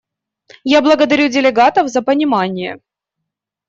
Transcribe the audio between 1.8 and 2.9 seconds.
за понимание.